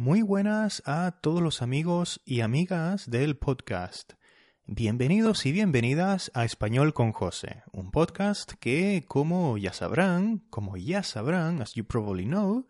Muy 0.00 0.22
buenas 0.22 0.82
a 0.86 1.20
todos 1.20 1.42
los 1.42 1.60
amigos 1.60 2.22
y 2.24 2.40
amigas 2.40 3.10
del 3.10 3.36
podcast. 3.36 4.14
Bienvenidos 4.64 5.44
y 5.44 5.52
bienvenidas 5.52 6.30
a 6.32 6.46
Español 6.46 6.94
con 6.94 7.12
José, 7.12 7.64
un 7.70 7.90
podcast 7.90 8.52
que, 8.52 9.04
como 9.06 9.58
ya 9.58 9.74
sabrán, 9.74 10.38
como 10.48 10.78
ya 10.78 11.02
sabrán, 11.02 11.60
as 11.60 11.74
you 11.74 11.84
probably 11.84 12.24
know, 12.24 12.66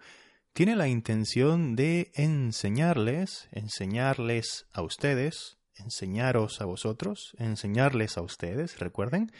tiene 0.54 0.74
la 0.74 0.88
intención 0.88 1.76
de 1.76 2.10
enseñarles, 2.16 3.48
enseñarles 3.52 4.66
a 4.72 4.82
ustedes, 4.82 5.59
enseñaros 5.80 6.60
a 6.60 6.64
vosotros, 6.64 7.34
enseñarles 7.38 8.16
a 8.16 8.22
ustedes, 8.22 8.78
recuerden, 8.78 9.32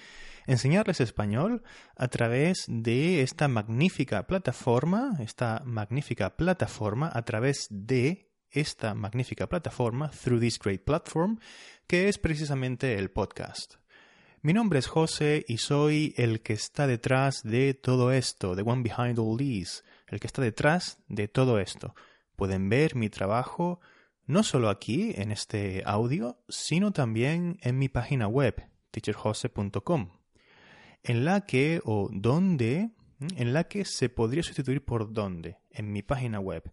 enseñarles 0.47 1.01
español 1.01 1.63
a 1.97 2.09
través 2.09 2.65
de 2.69 3.23
esta 3.23 3.49
magnífica 3.49 4.27
plataforma, 4.27 5.17
esta 5.21 5.63
magnífica 5.65 6.37
plataforma, 6.37 7.11
a 7.13 7.23
través 7.23 7.67
de 7.71 8.31
esta 8.51 8.95
magnífica 8.95 9.49
plataforma, 9.49 10.11
through 10.11 10.41
this 10.41 10.59
great 10.59 10.83
platform, 10.85 11.39
que 11.87 12.09
es 12.09 12.19
precisamente 12.19 12.99
el 12.99 13.11
podcast. 13.11 13.75
Mi 14.43 14.55
nombre 14.55 14.79
es 14.79 14.87
José 14.87 15.45
y 15.47 15.59
soy 15.59 16.15
el 16.17 16.41
que 16.41 16.55
está 16.55 16.87
detrás 16.87 17.43
de 17.43 17.75
todo 17.75 18.11
esto, 18.11 18.57
the 18.57 18.63
one 18.63 18.83
behind 18.83 19.19
all 19.19 19.37
these, 19.37 19.83
el 20.09 20.19
que 20.19 20.27
está 20.27 20.41
detrás 20.41 20.99
de 21.09 21.29
todo 21.29 21.61
esto. 21.61 21.95
Pueden 22.37 22.71
ver 22.71 22.97
mi 22.97 23.11
trabajo 23.11 23.81
no 24.31 24.45
solo 24.45 24.71
aquí 24.71 25.13
en 25.17 25.33
este 25.33 25.83
audio, 25.85 26.39
sino 26.49 26.93
también 26.93 27.59
en 27.63 27.79
mi 27.79 27.89
página 27.89 28.29
web, 28.29 28.65
teacherjose.com, 28.93 30.11
en 31.03 31.25
la 31.25 31.41
que 31.41 31.81
o 31.85 32.09
donde, 32.13 32.91
en 33.19 33.53
la 33.53 33.65
que 33.65 33.85
se 33.85 34.09
podría 34.09 34.45
sustituir 34.45 34.85
por 34.85 35.13
dónde, 35.13 35.59
en 35.71 35.93
mi 35.93 36.03
página 36.03 36.39
web, 36.39 36.71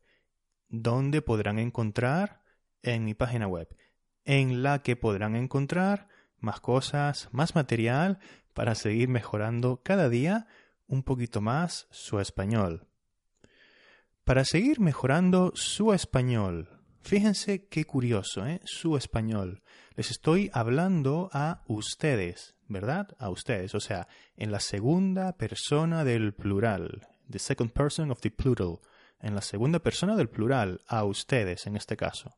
donde 0.69 1.23
podrán 1.23 1.57
encontrar 1.57 2.43
en 2.83 3.03
mi 3.03 3.15
página 3.15 3.47
web, 3.47 3.75
en 4.23 4.61
la 4.61 4.83
que 4.83 4.95
podrán 4.95 5.35
encontrar 5.35 6.09
más 6.37 6.59
cosas, 6.59 7.27
más 7.31 7.55
material 7.55 8.19
para 8.53 8.75
seguir 8.75 9.09
mejorando 9.09 9.81
cada 9.83 10.09
día 10.09 10.45
un 10.85 11.01
poquito 11.01 11.41
más 11.41 11.87
su 11.89 12.19
español. 12.19 12.87
Para 14.25 14.45
seguir 14.45 14.79
mejorando 14.79 15.53
su 15.55 15.91
español, 15.93 16.76
fíjense 17.01 17.67
qué 17.67 17.85
curioso, 17.85 18.45
¿eh? 18.45 18.61
Su 18.65 18.97
español. 18.97 19.63
Les 19.95 20.11
estoy 20.11 20.49
hablando 20.53 21.29
a 21.33 21.63
ustedes, 21.67 22.55
¿verdad? 22.67 23.15
A 23.19 23.29
ustedes, 23.29 23.73
o 23.75 23.79
sea, 23.79 24.07
en 24.35 24.51
la 24.51 24.59
segunda 24.59 25.37
persona 25.37 26.03
del 26.03 26.33
plural, 26.33 27.07
the 27.29 27.39
second 27.39 27.71
person 27.71 28.11
of 28.11 28.21
the 28.21 28.31
plural, 28.31 28.79
en 29.19 29.35
la 29.35 29.41
segunda 29.41 29.79
persona 29.79 30.15
del 30.15 30.29
plural, 30.29 30.81
a 30.87 31.03
ustedes 31.03 31.67
en 31.67 31.75
este 31.75 31.97
caso. 31.97 32.37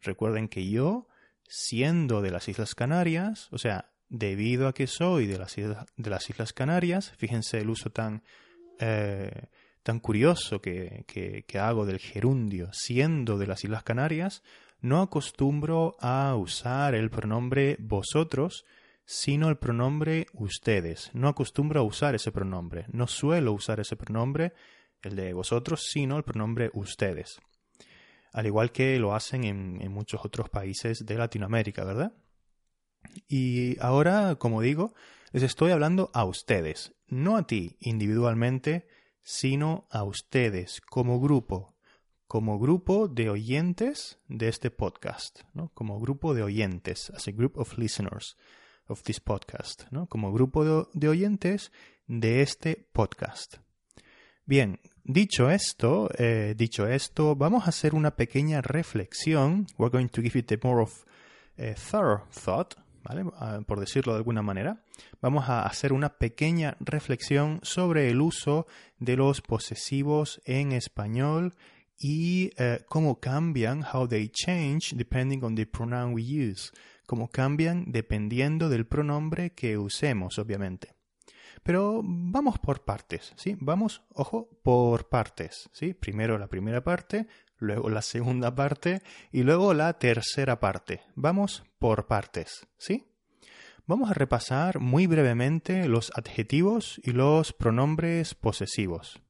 Recuerden 0.00 0.48
que 0.48 0.68
yo 0.68 1.08
siendo 1.48 2.22
de 2.22 2.30
las 2.30 2.48
Islas 2.48 2.74
Canarias, 2.74 3.48
o 3.50 3.58
sea, 3.58 3.90
debido 4.08 4.68
a 4.68 4.74
que 4.74 4.86
soy 4.86 5.26
de 5.26 5.38
las 5.38 5.58
Islas, 5.58 5.86
de 5.96 6.10
las 6.10 6.28
Islas 6.30 6.52
Canarias, 6.52 7.12
fíjense 7.16 7.58
el 7.58 7.70
uso 7.70 7.90
tan, 7.90 8.22
eh, 8.78 9.48
tan 9.82 10.00
curioso 10.00 10.60
que, 10.60 11.04
que, 11.06 11.58
hago 11.58 11.86
del 11.86 11.98
gerundio, 11.98 12.70
siendo 12.72 13.38
de 13.38 13.46
las 13.46 13.64
Islas 13.64 13.82
Canarias, 13.82 14.42
no 14.80 15.02
acostumbro 15.02 15.96
a 16.00 16.34
usar 16.36 16.94
el 16.94 17.10
pronombre 17.10 17.76
vosotros, 17.80 18.64
sino 19.04 19.48
el 19.48 19.56
pronombre 19.56 20.26
ustedes. 20.32 21.10
No 21.12 21.28
acostumbro 21.28 21.80
a 21.80 21.84
usar 21.84 22.14
ese 22.14 22.32
pronombre. 22.32 22.86
No 22.92 23.06
suelo 23.06 23.52
usar 23.52 23.80
ese 23.80 23.96
pronombre, 23.96 24.52
el 25.02 25.16
de 25.16 25.32
vosotros, 25.32 25.84
sino 25.90 26.16
el 26.16 26.24
pronombre 26.24 26.70
ustedes 26.74 27.40
al 28.32 28.46
igual 28.46 28.72
que 28.72 28.98
lo 28.98 29.14
hacen 29.14 29.44
en, 29.44 29.92
muchos 29.92 30.24
otros 30.24 30.48
países 30.48 31.04
de 31.04 31.16
Latinoamérica, 31.16 31.84
¿verdad? 31.84 32.12
Y 33.28 33.78
ahora, 33.80 34.36
como 34.36 34.62
digo, 34.62 34.94
les 35.32 35.42
estoy 35.42 35.70
hablando 35.70 36.10
a 36.14 36.24
ustedes, 36.24 36.94
no 37.08 37.36
a 37.36 37.46
ti 37.46 37.76
individualmente, 37.80 38.86
sino 39.22 39.86
a 39.90 40.04
ustedes 40.04 40.80
como 40.80 41.20
grupo, 41.20 41.74
como 42.26 42.58
grupo 42.58 43.08
de 43.08 43.30
oyentes 43.30 44.18
de 44.28 44.48
este 44.48 44.70
podcast, 44.70 45.40
¿no? 45.54 45.70
Como 45.74 46.00
grupo 46.00 46.34
de 46.34 46.42
oyentes, 46.42 47.10
as 47.10 47.28
a 47.28 47.32
group 47.32 47.58
of 47.58 47.76
listeners 47.78 48.36
of 48.88 49.02
this 49.02 49.20
podcast, 49.20 49.84
¿no? 49.90 50.06
Como 50.06 50.32
grupo 50.32 50.88
de 50.92 51.08
oyentes 51.08 51.72
de 52.06 52.42
este 52.42 52.88
podcast. 52.92 53.56
Bien, 54.44 54.80
dicho 55.04 55.50
esto, 55.50 56.08
eh, 56.18 56.54
dicho 56.56 56.88
esto, 56.88 57.36
vamos 57.36 57.64
a 57.64 57.68
hacer 57.68 57.94
una 57.94 58.16
pequeña 58.16 58.60
reflexión. 58.60 59.66
We're 59.78 59.92
going 59.92 60.08
to 60.08 60.22
give 60.22 60.38
it 60.38 60.50
a 60.52 60.58
more 60.62 60.82
of 60.82 61.04
a 61.58 61.74
thorough 61.74 62.26
thought, 62.30 62.74
Ah, 63.04 63.60
por 63.66 63.80
decirlo 63.80 64.12
de 64.12 64.18
alguna 64.18 64.42
manera. 64.42 64.84
Vamos 65.20 65.48
a 65.48 65.62
hacer 65.62 65.92
una 65.92 66.18
pequeña 66.18 66.76
reflexión 66.80 67.60
sobre 67.62 68.10
el 68.10 68.20
uso 68.20 68.66
de 68.98 69.16
los 69.16 69.40
posesivos 69.40 70.40
en 70.44 70.72
español 70.72 71.54
y 71.98 72.50
eh, 72.58 72.80
cómo 72.88 73.20
cambian, 73.20 73.84
how 73.92 74.06
they 74.08 74.28
change 74.28 74.94
depending 74.96 75.42
on 75.42 75.54
the 75.54 75.66
pronoun 75.66 76.14
we 76.14 76.22
use, 76.22 76.70
cómo 77.06 77.28
cambian 77.28 77.84
dependiendo 77.90 78.68
del 78.68 78.86
pronombre 78.86 79.50
que 79.50 79.78
usemos, 79.78 80.38
obviamente. 80.38 80.94
Pero 81.62 82.00
vamos 82.04 82.58
por 82.58 82.84
partes, 82.84 83.32
¿sí? 83.36 83.56
Vamos, 83.60 84.02
ojo, 84.14 84.48
por 84.62 85.08
partes, 85.08 85.70
¿sí? 85.72 85.94
Primero 85.94 86.38
la 86.38 86.48
primera 86.48 86.82
parte, 86.82 87.26
luego 87.58 87.88
la 87.88 88.02
segunda 88.02 88.54
parte 88.54 89.02
y 89.30 89.42
luego 89.42 89.74
la 89.74 89.92
tercera 89.98 90.60
parte. 90.60 91.02
Vamos 91.14 91.64
por 91.78 92.06
partes, 92.06 92.66
¿sí? 92.78 93.06
Vamos 93.86 94.10
a 94.10 94.14
repasar 94.14 94.78
muy 94.78 95.06
brevemente 95.06 95.88
los 95.88 96.12
adjetivos 96.14 97.00
y 97.02 97.12
los 97.12 97.52
pronombres 97.52 98.34
posesivos. 98.34 99.20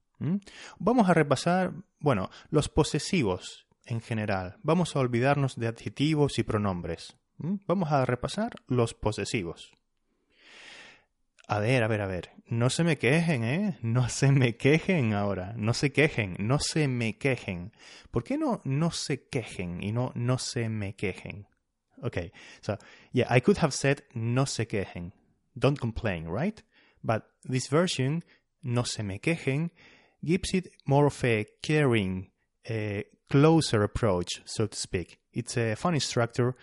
Vamos 0.78 1.08
a 1.08 1.14
repasar, 1.14 1.72
bueno, 1.98 2.30
los 2.50 2.68
posesivos 2.68 3.66
en 3.86 4.00
general. 4.00 4.56
Vamos 4.62 4.94
a 4.94 5.00
olvidarnos 5.00 5.56
de 5.56 5.66
adjetivos 5.66 6.38
y 6.38 6.42
pronombres. 6.44 7.16
Vamos 7.38 7.90
a 7.90 8.04
repasar 8.04 8.52
los 8.68 8.94
posesivos. 8.94 9.72
A 11.48 11.58
ver, 11.58 11.82
a 11.82 11.88
ver, 11.88 12.00
a 12.00 12.06
ver. 12.06 12.30
No 12.46 12.70
se 12.70 12.84
me 12.84 12.98
quejen, 12.98 13.44
¿eh? 13.44 13.78
No 13.82 14.08
se 14.08 14.30
me 14.30 14.56
quejen 14.56 15.14
ahora. 15.14 15.54
No 15.56 15.72
se 15.74 15.90
quejen, 15.90 16.36
no 16.38 16.58
se 16.58 16.86
me 16.86 17.18
quejen. 17.18 17.72
¿Por 18.10 18.24
qué 18.24 18.38
no 18.38 18.60
no 18.64 18.90
se 18.90 19.28
quejen 19.28 19.82
y 19.82 19.92
no 19.92 20.12
no 20.14 20.38
se 20.38 20.68
me 20.68 20.94
quejen? 20.94 21.46
Okay, 22.02 22.32
so 22.60 22.76
yeah, 23.12 23.26
I 23.30 23.40
could 23.40 23.58
have 23.58 23.72
said 23.72 24.02
no 24.14 24.44
se 24.44 24.66
quejen. 24.66 25.12
Don't 25.58 25.78
complain, 25.78 26.26
right? 26.26 26.62
But 27.02 27.24
this 27.44 27.68
version, 27.68 28.22
no 28.62 28.82
se 28.84 29.02
me 29.02 29.18
quejen, 29.18 29.70
gives 30.24 30.54
it 30.54 30.68
more 30.86 31.06
of 31.06 31.24
a 31.24 31.46
caring, 31.62 32.30
a 32.68 33.04
closer 33.30 33.82
approach, 33.82 34.42
so 34.44 34.66
to 34.66 34.76
speak. 34.76 35.18
It's 35.32 35.56
a 35.56 35.74
funny 35.74 36.00
structure, 36.00 36.54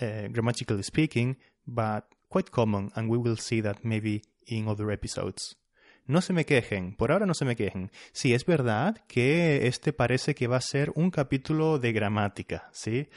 uh, 0.00 0.28
grammatically 0.28 0.82
speaking, 0.82 1.36
but 1.66 2.04
quite 2.30 2.50
common, 2.50 2.90
and 2.94 3.10
we 3.10 3.18
will 3.18 3.36
see 3.36 3.60
that 3.60 3.78
maybe 3.82 4.22
in 4.46 4.68
other 4.68 4.90
episodes. 4.90 5.58
No 6.06 6.22
se 6.22 6.32
me 6.32 6.46
quejen, 6.46 6.96
por 6.96 7.12
ahora 7.12 7.26
no 7.26 7.34
se 7.34 7.44
me 7.44 7.56
quejen. 7.56 7.90
Sí, 8.12 8.32
es 8.32 8.46
verdad 8.46 9.04
que 9.06 9.66
este 9.66 9.92
parece 9.92 10.34
que 10.34 10.46
va 10.46 10.56
a 10.56 10.62
ser 10.62 10.90
un 10.94 11.10
capítulo 11.10 11.78
de 11.78 11.92
gramática, 11.92 12.68
¿sí? 12.72 13.08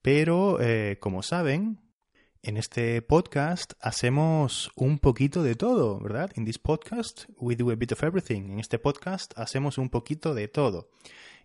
Pero, 0.00 0.58
eh, 0.60 0.98
como 1.00 1.22
saben, 1.22 1.80
en 2.42 2.56
este 2.56 3.02
podcast 3.02 3.74
hacemos 3.80 4.72
un 4.74 4.98
poquito 4.98 5.42
de 5.42 5.54
todo, 5.54 6.00
¿verdad? 6.00 6.32
In 6.36 6.44
this 6.44 6.58
podcast 6.58 7.24
we 7.36 7.54
do 7.54 7.70
a 7.70 7.76
bit 7.76 7.92
of 7.92 8.02
everything. 8.02 8.50
En 8.50 8.58
este 8.58 8.78
podcast 8.78 9.32
hacemos 9.36 9.78
un 9.78 9.90
poquito 9.90 10.34
de 10.34 10.48
todo. 10.48 10.88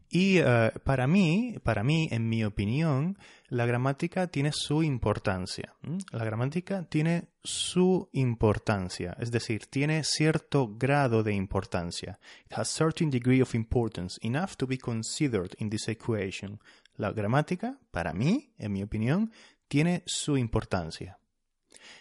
Y 0.10 0.38
eh, 0.38 0.72
para 0.84 1.06
mí, 1.06 1.58
para 1.64 1.84
mí, 1.84 2.08
en 2.12 2.30
mi 2.30 2.44
opinión, 2.46 3.18
la 3.50 3.66
gramática 3.66 4.28
tiene 4.28 4.52
su 4.54 4.82
importancia. 4.84 5.74
La 6.12 6.24
gramática 6.24 6.84
tiene 6.84 7.30
su 7.44 8.10
importancia, 8.14 9.16
es 9.20 9.32
decir, 9.32 9.68
tiene 9.68 10.04
cierto 10.04 10.76
grado 10.78 11.24
de 11.24 11.34
importancia. 11.34 12.20
It 12.46 12.58
has 12.58 12.70
certain 12.70 13.10
degree 13.10 13.42
of 13.42 13.54
importance, 13.54 14.18
enough 14.22 14.56
to 14.58 14.68
be 14.68 14.78
considered 14.78 15.54
in 15.60 15.70
this 15.70 15.88
equation. 15.90 16.60
La 16.96 17.12
gramática, 17.12 17.78
para 17.92 18.14
mí, 18.14 18.54
en 18.58 18.72
mi 18.72 18.84
opinión, 18.84 19.32
tiene 19.68 20.04
su 20.06 20.38
importancia. 20.38 21.20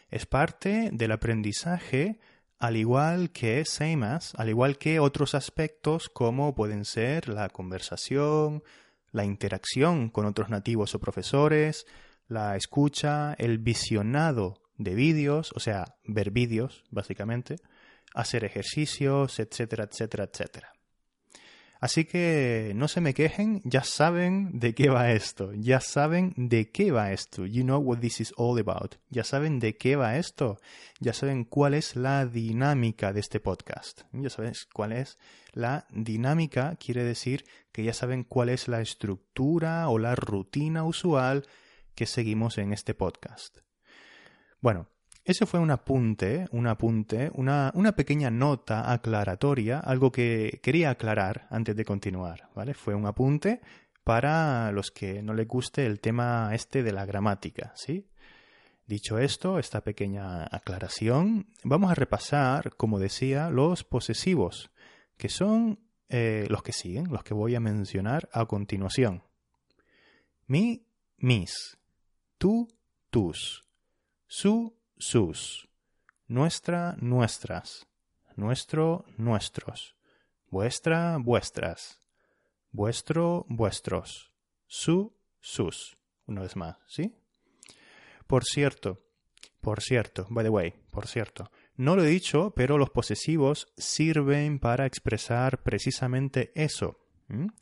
Es 0.08 0.26
parte 0.26 0.90
del 0.92 1.12
aprendizaje 1.12 2.20
al 2.58 2.76
igual 2.76 3.30
que 3.30 3.64
same 3.64 4.06
as, 4.06 4.34
al 4.36 4.48
igual 4.48 4.78
que 4.78 5.00
otros 5.00 5.34
aspectos 5.34 6.08
como 6.08 6.54
pueden 6.54 6.84
ser 6.84 7.28
la 7.28 7.48
conversación, 7.48 8.62
la 9.12 9.24
interacción 9.24 10.08
con 10.10 10.26
otros 10.26 10.48
nativos 10.48 10.94
o 10.94 11.00
profesores, 11.00 11.86
la 12.28 12.56
escucha, 12.56 13.34
el 13.34 13.58
visionado 13.58 14.62
de 14.78 14.94
vídeos, 14.94 15.52
o 15.54 15.60
sea, 15.60 15.96
ver 16.04 16.30
vídeos, 16.30 16.84
básicamente, 16.90 17.56
hacer 18.14 18.44
ejercicios, 18.44 19.38
etcétera, 19.38 19.84
etcétera, 19.84 20.24
etcétera. 20.24 20.75
Así 21.80 22.06
que 22.06 22.72
no 22.74 22.88
se 22.88 23.00
me 23.00 23.12
quejen, 23.12 23.60
ya 23.64 23.84
saben 23.84 24.58
de 24.58 24.74
qué 24.74 24.88
va 24.88 25.12
esto, 25.12 25.52
ya 25.52 25.80
saben 25.80 26.32
de 26.36 26.70
qué 26.70 26.90
va 26.90 27.12
esto. 27.12 27.44
You 27.44 27.64
know 27.64 27.78
what 27.78 27.98
this 27.98 28.20
is 28.20 28.32
all 28.36 28.58
about. 28.58 28.96
Ya 29.10 29.24
saben 29.24 29.58
de 29.58 29.76
qué 29.76 29.96
va 29.96 30.16
esto, 30.16 30.58
ya 31.00 31.12
saben 31.12 31.44
cuál 31.44 31.74
es 31.74 31.94
la 31.94 32.24
dinámica 32.24 33.12
de 33.12 33.20
este 33.20 33.40
podcast. 33.40 34.02
Ya 34.12 34.30
saben 34.30 34.54
cuál 34.72 34.92
es 34.92 35.18
la 35.52 35.86
dinámica, 35.90 36.76
quiere 36.76 37.04
decir 37.04 37.44
que 37.72 37.84
ya 37.84 37.92
saben 37.92 38.24
cuál 38.24 38.48
es 38.48 38.68
la 38.68 38.80
estructura 38.80 39.88
o 39.88 39.98
la 39.98 40.14
rutina 40.14 40.84
usual 40.84 41.46
que 41.94 42.06
seguimos 42.06 42.56
en 42.58 42.72
este 42.72 42.94
podcast. 42.94 43.58
Bueno, 44.60 44.88
ese 45.26 45.44
fue 45.44 45.58
un 45.58 45.72
apunte, 45.72 46.46
un 46.52 46.68
apunte, 46.68 47.32
una, 47.34 47.72
una, 47.74 47.96
pequeña 47.96 48.30
nota 48.30 48.92
aclaratoria, 48.92 49.80
algo 49.80 50.12
que 50.12 50.60
quería 50.62 50.90
aclarar 50.90 51.48
antes 51.50 51.74
de 51.74 51.84
continuar, 51.84 52.48
¿vale? 52.54 52.74
Fue 52.74 52.94
un 52.94 53.06
apunte 53.06 53.60
para 54.04 54.70
los 54.70 54.92
que 54.92 55.22
no 55.22 55.34
les 55.34 55.48
guste 55.48 55.84
el 55.84 55.98
tema 55.98 56.50
este 56.54 56.84
de 56.84 56.92
la 56.92 57.04
gramática, 57.04 57.72
¿sí? 57.74 58.06
Dicho 58.86 59.18
esto, 59.18 59.58
esta 59.58 59.80
pequeña 59.80 60.44
aclaración, 60.44 61.48
vamos 61.64 61.90
a 61.90 61.96
repasar, 61.96 62.76
como 62.76 63.00
decía, 63.00 63.50
los 63.50 63.82
posesivos, 63.82 64.70
que 65.16 65.28
son 65.28 65.80
eh, 66.08 66.46
los 66.48 66.62
que 66.62 66.72
siguen, 66.72 67.08
los 67.10 67.24
que 67.24 67.34
voy 67.34 67.56
a 67.56 67.60
mencionar 67.60 68.28
a 68.32 68.46
continuación. 68.46 69.24
Mi, 70.46 70.86
mis, 71.16 71.76
tú, 72.38 72.68
tus, 73.10 73.64
su, 74.28 74.76
sus, 74.98 75.68
nuestra, 76.26 76.96
nuestras, 76.98 77.86
nuestro, 78.36 79.04
nuestros, 79.16 79.96
vuestra, 80.50 81.18
vuestras, 81.18 82.00
vuestro, 82.70 83.46
vuestros, 83.48 84.32
su, 84.66 85.16
sus. 85.40 85.96
Una 86.26 86.42
vez 86.42 86.56
más, 86.56 86.76
¿sí? 86.86 87.14
Por 88.26 88.44
cierto, 88.44 89.02
por 89.60 89.80
cierto, 89.80 90.26
by 90.30 90.44
the 90.44 90.50
way, 90.50 90.74
por 90.90 91.06
cierto, 91.06 91.50
no 91.76 91.94
lo 91.96 92.04
he 92.04 92.08
dicho, 92.08 92.52
pero 92.56 92.78
los 92.78 92.90
posesivos 92.90 93.68
sirven 93.76 94.58
para 94.58 94.86
expresar 94.86 95.62
precisamente 95.62 96.52
eso. 96.54 97.00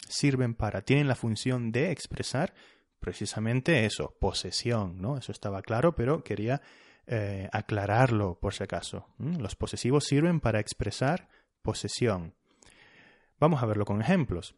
Sirven 0.09 0.55
para, 0.55 0.83
tienen 0.83 1.09
la 1.09 1.15
función 1.15 1.73
de 1.73 1.91
expresar 1.91 2.55
precisamente 3.01 3.85
eso, 3.85 4.17
posesión, 4.21 5.01
¿no? 5.01 5.17
Eso 5.17 5.33
estaba 5.33 5.63
claro, 5.63 5.95
pero 5.95 6.23
quería 6.23 6.61
eh, 7.07 7.49
aclararlo 7.53 8.39
por 8.41 8.55
si 8.55 8.65
acaso. 8.65 9.07
Los 9.19 9.57
posesivos 9.57 10.05
sirven 10.05 10.41
para 10.41 10.61
expresar 10.61 11.29
posesión. 11.63 12.35
Vamos 13.39 13.63
a 13.63 13.67
verlo 13.67 13.85
con 13.85 14.01
ejemplos. 14.01 14.55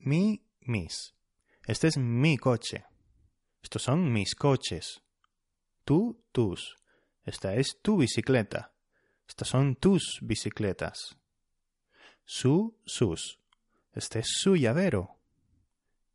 Mi, 0.00 0.44
mis. 0.60 1.14
Este 1.66 1.88
es 1.88 1.98
mi 1.98 2.36
coche. 2.36 2.84
Estos 3.62 3.82
son 3.82 4.12
mis 4.12 4.34
coches. 4.34 5.02
Tú, 5.84 6.24
tus. 6.32 6.76
Esta 7.24 7.54
es 7.54 7.78
tu 7.82 7.98
bicicleta. 7.98 8.72
Estas 9.28 9.48
son 9.48 9.76
tus 9.76 10.18
bicicletas. 10.22 11.16
Su, 12.24 12.76
sus. 12.84 13.38
Este 13.92 14.20
es 14.20 14.28
su 14.28 14.56
llavero. 14.56 15.18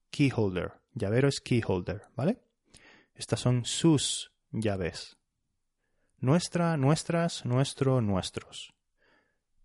Keyholder. 0.09 0.73
Llavero 0.93 1.27
es 1.27 1.39
keyholder, 1.39 2.03
¿vale? 2.15 2.41
Estas 3.13 3.39
son 3.39 3.65
sus 3.65 4.34
llaves. 4.55 5.17
Nuestra, 6.17 6.77
nuestras, 6.77 7.45
nuestro, 7.45 8.01
nuestros. 8.01 8.73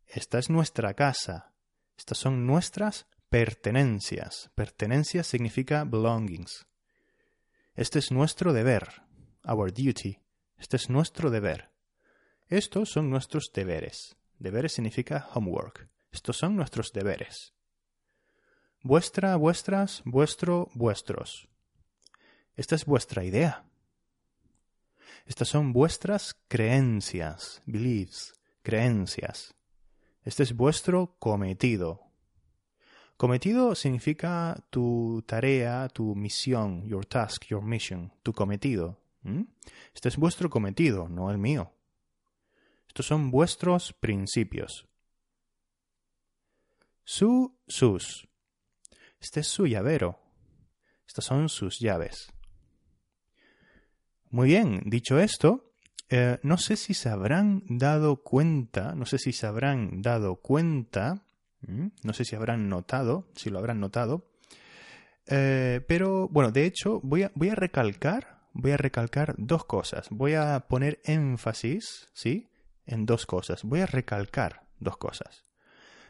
Esta 0.06 0.38
es 0.38 0.50
nuestra 0.50 0.94
casa. 0.94 1.54
Estas 1.96 2.18
son 2.18 2.46
nuestras 2.46 3.06
pertenencias. 3.28 4.50
Pertenencias 4.54 5.26
significa 5.26 5.84
belongings. 5.84 6.66
Este 7.74 7.98
es 7.98 8.10
nuestro 8.10 8.52
deber. 8.52 9.02
Our 9.44 9.72
duty. 9.72 10.18
Este 10.58 10.76
es 10.76 10.90
nuestro 10.90 11.30
deber. 11.30 11.70
Estos 12.48 12.90
son 12.90 13.08
nuestros 13.08 13.52
deberes. 13.54 14.16
Deberes 14.38 14.72
significa 14.72 15.28
homework. 15.32 15.88
Estos 16.10 16.36
son 16.38 16.56
nuestros 16.56 16.92
deberes. 16.92 17.54
Vuestra, 18.82 19.36
vuestras, 19.36 20.02
vuestro, 20.04 20.68
vuestros. 20.74 21.48
Esta 22.56 22.74
es 22.74 22.84
vuestra 22.84 23.24
idea. 23.24 23.69
Estas 25.26 25.48
son 25.48 25.72
vuestras 25.72 26.34
creencias, 26.48 27.62
beliefs, 27.66 28.34
creencias. 28.62 29.54
Este 30.24 30.42
es 30.42 30.54
vuestro 30.54 31.16
cometido. 31.18 32.00
Cometido 33.16 33.74
significa 33.74 34.56
tu 34.70 35.22
tarea, 35.26 35.88
tu 35.88 36.14
misión, 36.14 36.86
your 36.86 37.04
task, 37.04 37.44
your 37.46 37.62
mission, 37.62 38.12
tu 38.22 38.32
cometido. 38.32 38.98
Este 39.94 40.08
es 40.08 40.16
vuestro 40.16 40.48
cometido, 40.48 41.08
no 41.08 41.30
el 41.30 41.38
mío. 41.38 41.72
Estos 42.88 43.06
son 43.06 43.30
vuestros 43.30 43.92
principios. 43.92 44.88
Su, 47.04 47.58
sus. 47.66 48.28
Este 49.20 49.40
es 49.40 49.48
su 49.48 49.66
llavero. 49.66 50.18
Estas 51.06 51.24
son 51.24 51.48
sus 51.48 51.78
llaves. 51.78 52.32
Muy 54.30 54.46
bien, 54.46 54.82
dicho 54.86 55.18
esto, 55.18 55.72
eh, 56.08 56.38
no 56.44 56.56
sé 56.56 56.76
si 56.76 56.94
se 56.94 57.08
habrán 57.08 57.64
dado 57.66 58.22
cuenta, 58.22 58.94
no 58.94 59.04
sé 59.04 59.18
si 59.18 59.32
se 59.32 59.44
habrán 59.44 60.02
dado 60.02 60.36
cuenta, 60.36 61.24
no 61.66 62.12
sé 62.12 62.24
si 62.24 62.36
habrán 62.36 62.68
notado, 62.68 63.26
si 63.34 63.50
lo 63.50 63.58
habrán 63.58 63.80
notado, 63.80 64.30
eh, 65.26 65.84
pero 65.88 66.28
bueno, 66.28 66.52
de 66.52 66.64
hecho 66.64 67.00
voy 67.02 67.24
a, 67.24 67.32
voy 67.34 67.48
a 67.48 67.56
recalcar, 67.56 68.38
voy 68.52 68.70
a 68.70 68.76
recalcar 68.76 69.34
dos 69.36 69.64
cosas, 69.64 70.06
voy 70.10 70.34
a 70.34 70.60
poner 70.60 71.00
énfasis, 71.02 72.08
¿sí? 72.12 72.48
En 72.86 73.06
dos 73.06 73.26
cosas, 73.26 73.64
voy 73.64 73.80
a 73.80 73.86
recalcar 73.86 74.62
dos 74.78 74.96
cosas. 74.96 75.44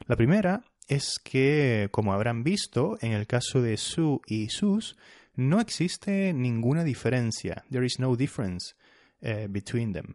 La 0.06 0.16
primera 0.16 0.62
es 0.88 1.19
que, 1.25 1.88
como 1.90 2.12
habrán 2.12 2.43
visto, 2.43 2.99
en 3.00 3.12
el 3.12 3.26
caso 3.26 3.62
de 3.62 3.78
su 3.78 4.20
y 4.26 4.50
sus, 4.50 4.99
no 5.40 5.60
existe 5.60 6.32
ninguna 6.32 6.84
diferencia. 6.84 7.64
There 7.70 7.84
is 7.84 7.98
no 7.98 8.14
difference 8.14 8.75
eh, 9.20 9.46
between 9.48 9.92
them. 9.92 10.14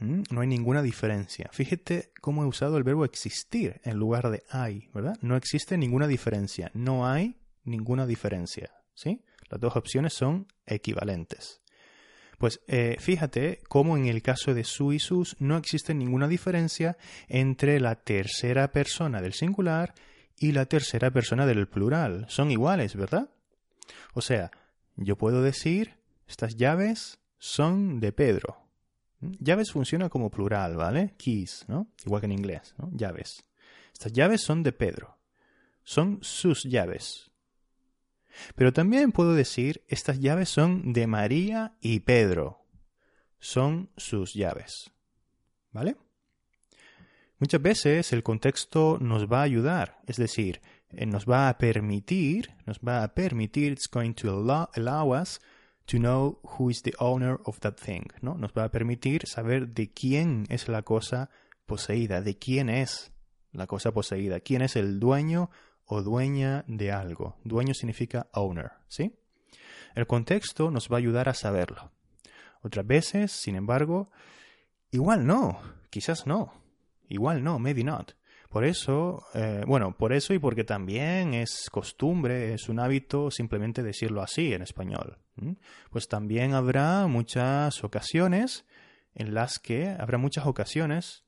¿Mm? 0.00 0.24
No 0.30 0.42
hay 0.42 0.46
ninguna 0.46 0.82
diferencia. 0.82 1.48
Fíjate 1.52 2.12
cómo 2.20 2.42
he 2.42 2.46
usado 2.46 2.76
el 2.76 2.84
verbo 2.84 3.04
existir 3.04 3.80
en 3.84 3.96
lugar 3.96 4.30
de 4.30 4.42
hay, 4.50 4.88
¿verdad? 4.92 5.16
No 5.22 5.36
existe 5.36 5.78
ninguna 5.78 6.06
diferencia. 6.06 6.70
No 6.74 7.06
hay 7.06 7.36
ninguna 7.64 8.06
diferencia. 8.06 8.70
¿Sí? 8.94 9.22
Las 9.48 9.60
dos 9.60 9.76
opciones 9.76 10.12
son 10.12 10.46
equivalentes. 10.66 11.62
Pues 12.36 12.60
eh, 12.68 12.96
fíjate 13.00 13.60
cómo 13.68 13.96
en 13.96 14.06
el 14.06 14.22
caso 14.22 14.54
de 14.54 14.64
su 14.64 14.92
y 14.92 15.00
sus 15.00 15.36
no 15.40 15.56
existe 15.56 15.94
ninguna 15.94 16.28
diferencia 16.28 16.96
entre 17.28 17.80
la 17.80 17.96
tercera 17.96 18.70
persona 18.72 19.20
del 19.20 19.32
singular 19.32 19.94
y 20.36 20.52
la 20.52 20.66
tercera 20.66 21.10
persona 21.10 21.46
del 21.46 21.66
plural. 21.66 22.26
Son 22.28 22.50
iguales, 22.50 22.94
¿verdad? 22.94 23.30
O 24.14 24.20
sea, 24.20 24.50
yo 24.96 25.16
puedo 25.16 25.42
decir, 25.42 25.96
estas 26.26 26.56
llaves 26.56 27.18
son 27.38 28.00
de 28.00 28.12
Pedro. 28.12 28.58
Llaves 29.20 29.72
funciona 29.72 30.08
como 30.08 30.30
plural, 30.30 30.76
¿vale? 30.76 31.14
Keys, 31.18 31.64
¿no? 31.68 31.88
Igual 32.04 32.20
que 32.20 32.26
en 32.26 32.32
inglés, 32.32 32.74
¿no? 32.78 32.90
Llaves. 32.92 33.44
Estas 33.92 34.12
llaves 34.12 34.42
son 34.42 34.62
de 34.62 34.72
Pedro. 34.72 35.18
Son 35.82 36.18
sus 36.22 36.64
llaves. 36.64 37.30
Pero 38.54 38.72
también 38.72 39.12
puedo 39.12 39.34
decir, 39.34 39.84
estas 39.88 40.20
llaves 40.20 40.48
son 40.48 40.92
de 40.92 41.06
María 41.06 41.74
y 41.80 42.00
Pedro. 42.00 42.64
Son 43.40 43.90
sus 43.96 44.34
llaves. 44.34 44.92
¿Vale? 45.72 45.96
Muchas 47.38 47.62
veces 47.62 48.12
el 48.12 48.22
contexto 48.22 48.98
nos 49.00 49.30
va 49.30 49.40
a 49.40 49.44
ayudar, 49.44 50.00
es 50.06 50.16
decir, 50.16 50.60
nos 50.90 51.26
va 51.26 51.48
a 51.48 51.58
permitir, 51.58 52.54
nos 52.66 52.78
va 52.80 53.02
a 53.02 53.14
permitir, 53.14 53.72
it's 53.72 53.88
going 53.88 54.14
to 54.14 54.30
allow, 54.30 55.12
us 55.12 55.40
to 55.86 55.98
know 55.98 56.40
who 56.42 56.70
is 56.70 56.82
the 56.82 56.94
owner 56.98 57.40
of 57.44 57.60
that 57.60 57.76
thing, 57.76 58.06
¿no? 58.20 58.34
Nos 58.34 58.52
va 58.52 58.64
a 58.64 58.70
permitir 58.70 59.26
saber 59.26 59.68
de 59.68 59.92
quién 59.92 60.46
es 60.48 60.68
la 60.68 60.82
cosa 60.82 61.30
poseída, 61.66 62.20
de 62.20 62.38
quién 62.38 62.68
es 62.68 63.12
la 63.52 63.66
cosa 63.66 63.92
poseída, 63.92 64.40
quién 64.40 64.62
es 64.62 64.76
el 64.76 64.98
dueño 64.98 65.50
o 65.84 66.02
dueña 66.02 66.64
de 66.68 66.92
algo. 66.92 67.36
Dueño 67.44 67.74
significa 67.74 68.28
owner, 68.32 68.72
¿sí? 68.88 69.14
El 69.94 70.06
contexto 70.06 70.70
nos 70.70 70.90
va 70.90 70.96
a 70.96 70.98
ayudar 70.98 71.28
a 71.28 71.34
saberlo. 71.34 71.90
Otras 72.62 72.86
veces, 72.86 73.32
sin 73.32 73.56
embargo, 73.56 74.10
igual 74.90 75.26
no, 75.26 75.60
quizás 75.90 76.26
no, 76.26 76.52
igual 77.08 77.42
no, 77.42 77.58
maybe 77.58 77.84
not. 77.84 78.12
Por 78.48 78.64
eso, 78.64 79.26
eh, 79.34 79.62
bueno, 79.66 79.96
por 79.96 80.12
eso 80.12 80.32
y 80.32 80.38
porque 80.38 80.64
también 80.64 81.34
es 81.34 81.68
costumbre, 81.70 82.54
es 82.54 82.68
un 82.68 82.80
hábito 82.80 83.30
simplemente 83.30 83.82
decirlo 83.82 84.22
así 84.22 84.52
en 84.52 84.62
español. 84.62 85.18
Pues 85.90 86.08
también 86.08 86.54
habrá 86.54 87.06
muchas 87.06 87.84
ocasiones 87.84 88.64
en 89.14 89.34
las 89.34 89.58
que 89.58 89.88
habrá 89.88 90.18
muchas 90.18 90.46
ocasiones, 90.46 91.24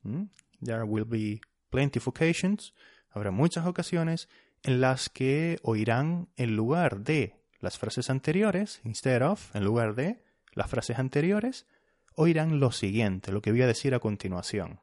there 0.65 0.83
will 0.83 1.05
be 1.05 1.41
plenty 1.71 1.99
of 1.99 2.09
occasions 2.09 2.73
Habrá 3.11 3.31
muchas 3.33 3.67
ocasiones 3.67 4.29
en 4.63 4.81
las 4.81 5.09
que 5.09 5.59
oirán 5.63 6.29
en 6.37 6.55
lugar 6.55 7.01
de 7.01 7.35
las 7.59 7.79
frases 7.79 8.09
anteriores, 8.09 8.81
instead 8.85 9.23
of, 9.29 9.55
en 9.55 9.65
lugar 9.65 9.95
de 9.95 10.23
las 10.53 10.71
frases 10.71 10.99
anteriores, 10.99 11.67
oirán 12.15 12.61
lo 12.61 12.71
siguiente, 12.73 13.33
lo 13.33 13.43
que 13.43 13.51
voy 13.51 13.63
a 13.63 13.67
decir 13.67 13.95
a 13.95 14.01
continuación. 14.01 14.81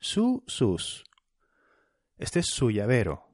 Su, 0.00 0.42
sus. 0.46 1.04
Este 2.16 2.40
es 2.40 2.46
su 2.46 2.70
llavero. 2.70 3.28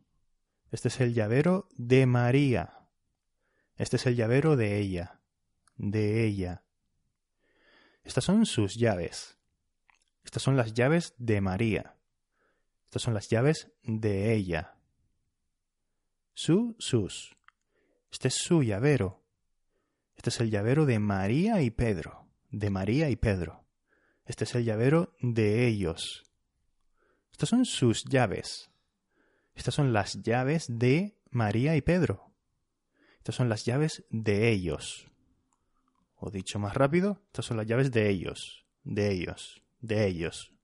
Este 0.73 0.89
es 0.89 1.01
el 1.01 1.15
llavero 1.15 1.69
de 1.77 2.07
María. 2.07 2.89
Este 3.77 3.97
es 3.97 4.07
el 4.07 4.17
llavero 4.17 4.57
de 4.57 4.79
ella. 4.79 5.21
De 5.77 6.25
ella. 6.25 6.65
Estas 8.03 8.25
son 8.25 8.47
sus 8.47 8.75
llaves. 8.75 9.39
Estas 10.25 10.43
son 10.43 10.57
las 10.57 10.75
llaves 10.75 11.15
de 11.19 11.41
María. 11.41 11.97
Estas 12.85 13.03
son 13.03 13.15
las 13.15 13.29
llaves 13.29 13.71
de 13.85 14.35
ella. 14.35 14.77
Su, 16.35 16.75
sus. 16.81 17.37
Este 18.11 18.29
es 18.29 18.35
su 18.35 18.65
llavero. 18.65 19.23
Este 20.17 20.31
es 20.31 20.41
el 20.41 20.51
llavero 20.51 20.85
de 20.85 20.99
María 20.99 21.63
y 21.63 21.71
Pedro. 21.71 22.29
De 22.51 22.71
María 22.71 23.09
y 23.09 23.17
Pedro. 23.17 23.65
Este 24.25 24.45
es 24.45 24.55
el 24.57 24.65
llavero 24.65 25.17
de 25.21 25.67
ellos. 25.69 26.26
Estas 27.37 27.51
son 27.51 27.67
sus 27.67 28.05
llaves. 28.05 28.71
Estas 29.55 29.75
son 29.75 29.93
las 29.93 30.23
llaves 30.23 30.65
de 30.71 31.19
María 31.31 31.77
y 31.77 31.83
Pedro. 31.83 32.33
Estas 33.19 33.35
son 33.35 33.51
las 33.51 33.67
llaves 33.67 34.07
de 34.09 34.49
ellos. 34.49 35.07
O 36.17 36.31
dicho 36.31 36.59
más 36.59 36.73
rápido, 36.73 37.21
estas 37.27 37.45
son 37.45 37.59
las 37.59 37.67
llaves 37.67 37.93
de 37.93 38.09
ellos. 38.09 38.65
De 38.85 39.13
ellos. 39.13 39.63
De 39.83 40.07
ellos. 40.07 40.55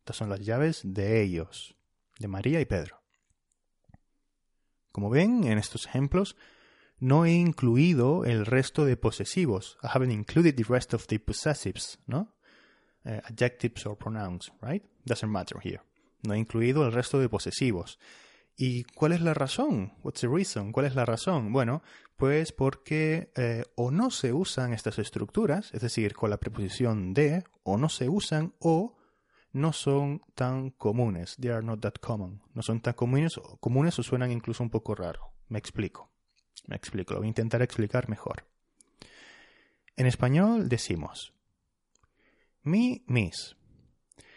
Estas 0.00 0.16
son 0.16 0.28
las 0.28 0.40
llaves 0.40 0.80
de 0.82 1.22
ellos. 1.22 1.76
De 2.18 2.26
María 2.26 2.60
y 2.60 2.64
Pedro. 2.64 3.00
Como 4.90 5.10
ven 5.10 5.44
en 5.44 5.58
estos 5.58 5.86
ejemplos, 5.86 6.36
no 6.98 7.24
he 7.24 7.34
incluido 7.34 8.24
el 8.24 8.46
resto 8.46 8.84
de 8.84 8.96
posesivos. 8.96 9.78
I 9.84 9.90
haven't 9.94 10.10
included 10.10 10.56
the 10.56 10.64
rest 10.64 10.92
of 10.92 11.06
the 11.06 11.20
possessives, 11.20 12.00
¿no? 12.08 12.34
Uh, 13.04 13.20
adjectives 13.30 13.86
or 13.86 13.96
pronouns, 13.96 14.50
right? 14.60 14.82
Doesn't 15.04 15.30
matter 15.30 15.60
here. 15.62 15.82
No 16.26 16.34
incluido 16.34 16.84
el 16.84 16.92
resto 16.92 17.18
de 17.18 17.28
posesivos. 17.28 17.98
¿Y 18.56 18.84
cuál 18.84 19.12
es 19.12 19.20
la 19.20 19.34
razón? 19.34 19.92
What's 20.02 20.20
the 20.20 20.28
reason? 20.28 20.72
¿Cuál 20.72 20.86
es 20.86 20.94
la 20.94 21.04
razón? 21.04 21.52
Bueno, 21.52 21.82
pues 22.16 22.52
porque 22.52 23.30
eh, 23.36 23.64
o 23.74 23.90
no 23.90 24.10
se 24.10 24.32
usan 24.32 24.72
estas 24.72 24.98
estructuras, 24.98 25.72
es 25.74 25.82
decir, 25.82 26.14
con 26.14 26.30
la 26.30 26.38
preposición 26.38 27.12
de, 27.12 27.44
o 27.62 27.76
no 27.76 27.88
se 27.88 28.08
usan, 28.08 28.54
o 28.58 28.96
no 29.52 29.72
son 29.72 30.22
tan 30.34 30.70
comunes. 30.70 31.36
They 31.36 31.50
are 31.50 31.64
not 31.64 31.80
that 31.80 31.94
common. 32.00 32.42
No 32.54 32.62
son 32.62 32.80
tan 32.80 32.94
comunes, 32.94 33.38
comunes 33.60 33.98
o 33.98 34.02
suenan 34.02 34.32
incluso 34.32 34.62
un 34.62 34.70
poco 34.70 34.94
raro. 34.94 35.32
Me 35.48 35.58
explico. 35.58 36.10
Me 36.66 36.76
explico, 36.76 37.14
lo 37.14 37.20
voy 37.20 37.26
a 37.26 37.28
intentar 37.28 37.62
explicar 37.62 38.08
mejor. 38.08 38.46
En 39.96 40.06
español 40.06 40.68
decimos 40.68 41.32
mi, 42.66 43.04
mis. 43.06 43.56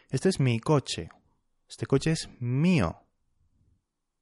Este 0.09 0.29
es 0.29 0.39
mi 0.39 0.59
coche. 0.59 1.09
Este 1.69 1.85
coche 1.85 2.11
es 2.11 2.27
mío. 2.39 3.05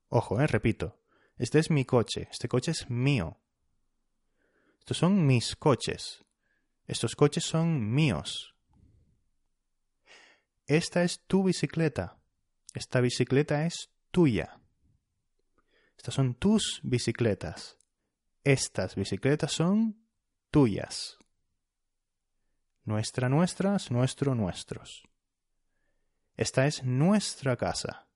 Ojo, 0.09 0.41
eh, 0.41 0.47
repito. 0.47 0.99
Este 1.37 1.59
es 1.59 1.71
mi 1.71 1.85
coche. 1.85 2.27
Este 2.29 2.49
coche 2.49 2.71
es 2.71 2.89
mío. 2.89 3.39
Estos 4.79 4.97
son 4.97 5.25
mis 5.25 5.55
coches. 5.55 6.25
Estos 6.85 7.15
coches 7.15 7.45
son 7.45 7.93
míos. 7.93 8.53
Esta 10.65 11.03
es 11.03 11.21
tu 11.25 11.43
bicicleta. 11.43 12.19
Esta 12.73 12.99
bicicleta 12.99 13.65
es 13.65 13.91
tuya. 14.11 14.59
Estas 15.97 16.15
son 16.15 16.35
tus 16.35 16.81
bicicletas. 16.83 17.77
Estas 18.43 18.95
bicicletas 18.95 19.53
son 19.53 20.05
tuyas. 20.51 21.17
Nuestra, 22.83 23.29
nuestras, 23.29 23.91
nuestro, 23.91 24.35
nuestros. 24.35 25.07
Esta 26.37 26.67
es 26.67 26.83
nuestra 26.83 27.57
casa. 27.57 28.07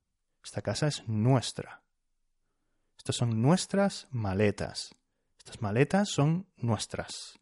Esta 0.44 0.62
casa 0.62 0.88
es 0.88 1.08
nuestra. 1.08 1.82
Estas 2.96 3.16
son 3.16 3.42
nuestras 3.42 4.08
maletas. 4.12 4.96
Estas 5.40 5.60
maletas 5.60 6.10
son 6.10 6.48
nuestras. 6.56 7.40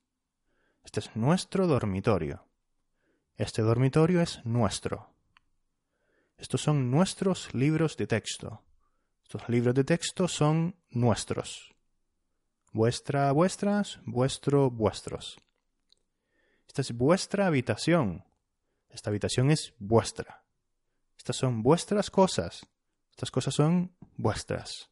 Este 0.86 1.02
es 1.02 1.14
nuestro 1.18 1.68
dormitorio. 1.68 2.48
Este 3.36 3.62
dormitorio 3.62 4.22
es 4.22 4.40
nuestro. 4.46 5.14
Estos 6.38 6.62
son 6.62 6.90
nuestros 6.90 7.54
libros 7.54 7.98
de 7.98 8.08
texto. 8.08 8.64
Estos 9.24 9.50
libros 9.50 9.76
de 9.76 9.84
texto 9.84 10.30
son 10.30 10.78
nuestros. 10.92 11.76
Vuestra, 12.72 13.34
vuestras, 13.34 14.00
vuestro, 14.06 14.72
vuestros. 14.72 15.42
Esta 16.68 16.82
es 16.82 16.94
vuestra 16.94 17.48
habitación. 17.48 18.24
Esta 18.90 19.10
habitación 19.10 19.52
es 19.52 19.74
vuestra. 19.78 20.46
Estas 21.20 21.36
son 21.36 21.62
vuestras 21.62 22.10
cosas. 22.10 22.66
Estas 23.12 23.30
cosas 23.30 23.54
son 23.54 23.94
vuestras. 24.16 24.90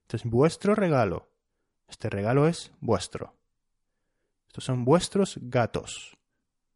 Este 0.00 0.16
es 0.16 0.24
vuestro 0.24 0.74
regalo. 0.74 1.30
Este 1.88 2.08
regalo 2.08 2.48
es 2.48 2.72
vuestro. 2.80 3.36
Estos 4.48 4.64
son 4.64 4.86
vuestros 4.86 5.38
gatos. 5.42 6.16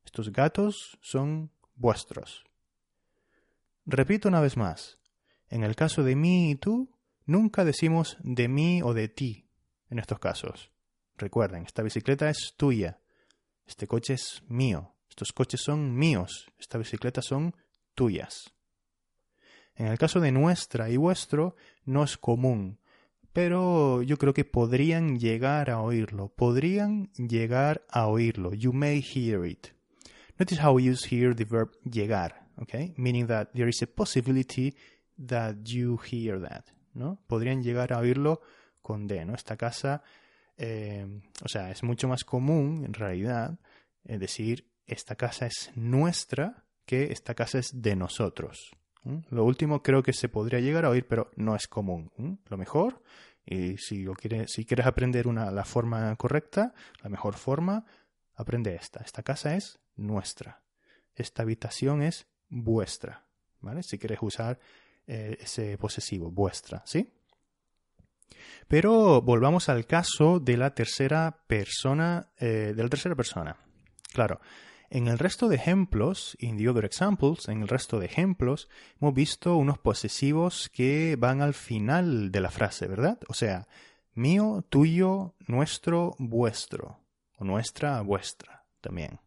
Estos 0.04 0.30
gatos 0.30 0.98
son 1.00 1.50
vuestros. 1.74 2.44
Repito 3.86 4.28
una 4.28 4.42
vez 4.42 4.58
más. 4.58 4.98
En 5.48 5.64
el 5.64 5.74
caso 5.74 6.02
de 6.02 6.14
mí 6.14 6.50
y 6.50 6.56
tú, 6.56 6.90
nunca 7.24 7.64
decimos 7.64 8.18
de 8.20 8.46
mí 8.46 8.82
o 8.82 8.92
de 8.92 9.08
ti 9.08 9.48
en 9.88 9.98
estos 9.98 10.18
casos. 10.18 10.70
Recuerden, 11.16 11.64
esta 11.64 11.82
bicicleta 11.82 12.28
es 12.28 12.52
tuya, 12.58 13.00
este 13.64 13.86
coche 13.86 14.14
es 14.14 14.42
mío, 14.48 14.94
estos 15.08 15.32
coches 15.32 15.62
son 15.62 15.96
míos, 15.96 16.52
estas 16.58 16.80
bicicletas 16.80 17.24
son 17.24 17.56
tuyas. 17.94 18.52
En 19.76 19.86
el 19.86 19.98
caso 19.98 20.20
de 20.20 20.32
nuestra 20.32 20.88
y 20.88 20.96
vuestro 20.96 21.54
no 21.84 22.04
es 22.04 22.16
común, 22.16 22.78
pero 23.32 24.02
yo 24.02 24.16
creo 24.16 24.32
que 24.32 24.46
podrían 24.46 25.18
llegar 25.18 25.68
a 25.68 25.80
oírlo, 25.80 26.28
podrían 26.28 27.12
llegar 27.14 27.84
a 27.90 28.06
oírlo. 28.06 28.54
You 28.54 28.72
may 28.72 29.02
hear 29.02 29.44
it. 29.44 29.68
Notice 30.38 30.62
how 30.62 30.74
we 30.74 30.90
use 30.90 31.06
here 31.06 31.34
the 31.34 31.44
verb 31.44 31.72
llegar, 31.84 32.48
okay? 32.58 32.94
Meaning 32.96 33.26
that 33.26 33.50
there 33.52 33.68
is 33.68 33.82
a 33.82 33.86
possibility 33.86 34.74
that 35.18 35.56
you 35.64 35.98
hear 36.10 36.40
that, 36.40 36.64
¿no? 36.94 37.18
Podrían 37.26 37.62
llegar 37.62 37.92
a 37.92 37.98
oírlo 37.98 38.40
con 38.80 39.06
D, 39.06 39.24
¿no? 39.26 39.34
Esta 39.34 39.56
casa, 39.56 40.02
eh, 40.56 41.06
o 41.44 41.48
sea, 41.48 41.70
es 41.70 41.82
mucho 41.82 42.08
más 42.08 42.24
común, 42.24 42.84
en 42.86 42.94
realidad, 42.94 43.58
eh, 44.04 44.16
decir 44.16 44.70
esta 44.86 45.16
casa 45.16 45.46
es 45.46 45.72
nuestra 45.74 46.64
que 46.86 47.12
esta 47.12 47.34
casa 47.34 47.58
es 47.58 47.82
de 47.82 47.96
nosotros. 47.96 48.70
Lo 49.30 49.44
último 49.44 49.82
creo 49.82 50.02
que 50.02 50.12
se 50.12 50.28
podría 50.28 50.60
llegar 50.60 50.84
a 50.84 50.90
oír, 50.90 51.06
pero 51.06 51.30
no 51.36 51.54
es 51.54 51.68
común. 51.68 52.10
Lo 52.48 52.56
mejor, 52.56 53.02
y 53.44 53.76
si, 53.78 54.04
quieres 54.66 54.86
aprender 54.86 55.28
una, 55.28 55.50
la 55.50 55.64
forma 55.64 56.14
correcta, 56.16 56.74
la 57.02 57.08
mejor 57.08 57.34
forma, 57.34 57.84
aprende 58.34 58.74
esta. 58.74 59.00
Esta 59.04 59.22
casa 59.22 59.54
es 59.54 59.78
nuestra. 59.94 60.62
Esta 61.14 61.42
habitación 61.42 62.02
es 62.02 62.26
vuestra. 62.48 63.24
¿Vale? 63.60 63.82
Si 63.82 63.98
quieres 63.98 64.18
usar 64.20 64.58
eh, 65.06 65.38
ese 65.40 65.78
posesivo, 65.78 66.30
vuestra, 66.30 66.82
¿sí? 66.84 67.12
Pero 68.68 69.22
volvamos 69.22 69.68
al 69.68 69.86
caso 69.86 70.40
de 70.40 70.56
la 70.56 70.74
tercera 70.74 71.44
persona, 71.46 72.28
eh, 72.38 72.72
de 72.74 72.82
la 72.82 72.88
tercera 72.88 73.14
persona. 73.14 73.56
Claro, 74.12 74.40
en 74.90 75.08
el 75.08 75.18
resto 75.18 75.48
de 75.48 75.56
ejemplos, 75.56 76.36
in 76.40 76.56
the 76.56 76.68
other 76.68 76.84
examples, 76.84 77.48
en 77.48 77.62
el 77.62 77.68
resto 77.68 77.98
de 77.98 78.06
ejemplos, 78.06 78.68
hemos 79.00 79.14
visto 79.14 79.56
unos 79.56 79.78
posesivos 79.78 80.68
que 80.70 81.16
van 81.18 81.42
al 81.42 81.54
final 81.54 82.30
de 82.30 82.40
la 82.40 82.50
frase, 82.50 82.86
¿verdad? 82.86 83.18
O 83.28 83.34
sea, 83.34 83.66
mío, 84.14 84.64
tuyo, 84.68 85.34
nuestro, 85.46 86.14
vuestro. 86.18 87.00
O 87.38 87.44
nuestra, 87.44 88.00
vuestra, 88.00 88.64
también. 88.80 89.20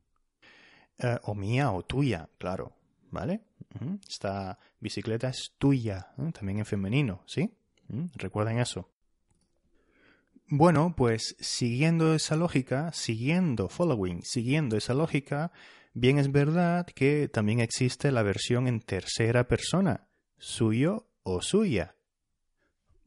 Eh, 0.97 1.17
o 1.23 1.35
mía 1.35 1.71
o 1.71 1.83
tuya, 1.83 2.29
claro, 2.37 2.73
¿vale? 3.11 3.41
Esta 4.07 4.57
bicicleta 4.79 5.29
es 5.29 5.53
tuya, 5.57 6.07
también 6.33 6.59
en 6.59 6.65
femenino, 6.65 7.21
¿sí? 7.27 7.53
Recuerden 8.15 8.59
eso. 8.59 8.89
Bueno, 10.51 10.95
pues 10.97 11.35
siguiendo 11.39 12.15
esa 12.15 12.35
lógica, 12.35 12.91
siguiendo, 12.91 13.69
following, 13.69 14.23
siguiendo 14.23 14.77
esa 14.77 14.95
lógica, 14.95 15.51
bien 15.93 16.17
es 16.17 16.31
verdad 16.31 16.87
que 16.87 17.27
también 17.27 17.59
existe 17.59 18.11
la 18.11 18.23
versión 18.23 18.67
en 18.67 18.79
tercera 18.79 19.47
persona, 19.47 20.07
suyo 20.39 21.07
o 21.21 21.43
suya. 21.43 21.95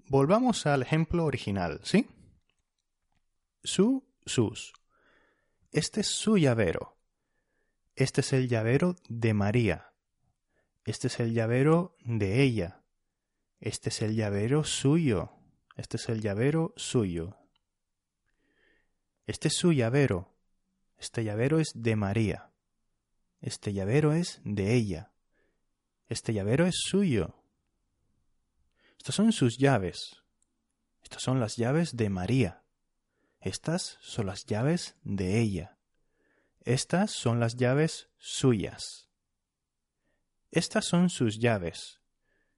Volvamos 0.06 0.66
al 0.66 0.82
ejemplo 0.82 1.24
original, 1.24 1.80
¿sí? 1.82 2.06
Su, 3.64 4.04
sus. 4.24 4.72
Este 5.72 6.02
es 6.02 6.06
su 6.06 6.38
llavero. 6.38 6.96
Este 7.96 8.20
es 8.20 8.32
el 8.34 8.48
llavero 8.48 8.94
de 9.08 9.34
María. 9.34 9.92
Este 10.84 11.08
es 11.08 11.18
el 11.18 11.34
llavero 11.34 11.96
de 12.04 12.40
ella. 12.40 12.84
Este 13.58 13.88
es 13.88 14.00
el 14.00 14.14
llavero 14.14 14.62
suyo. 14.62 15.41
Este 15.76 15.96
es 15.96 16.08
el 16.08 16.20
llavero 16.20 16.72
suyo. 16.76 17.36
Este 19.26 19.48
es 19.48 19.54
su 19.54 19.72
llavero. 19.72 20.34
Este 20.98 21.24
llavero 21.24 21.58
es 21.58 21.72
de 21.74 21.96
María. 21.96 22.50
Este 23.40 23.72
llavero 23.72 24.12
es 24.12 24.40
de 24.44 24.74
ella. 24.74 25.12
Este 26.08 26.32
llavero 26.32 26.66
es 26.66 26.76
suyo. 26.76 27.34
Estas 28.98 29.14
son 29.14 29.32
sus 29.32 29.58
llaves. 29.58 30.22
Estas 31.02 31.22
son 31.22 31.40
las 31.40 31.56
llaves 31.56 31.96
de 31.96 32.08
María. 32.08 32.62
Estas 33.40 33.98
son 34.00 34.26
las 34.26 34.44
llaves 34.44 34.94
de 35.02 35.40
ella. 35.40 35.76
Estas 36.60 37.10
son 37.10 37.40
las 37.40 37.56
llaves 37.56 38.08
suyas. 38.18 39.08
Estas 40.52 40.84
son 40.84 41.10
sus 41.10 41.40
llaves. 41.40 42.00